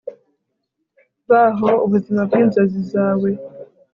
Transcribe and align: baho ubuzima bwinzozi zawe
baho 1.29 1.69
ubuzima 1.85 2.21
bwinzozi 2.27 2.79
zawe 2.91 3.29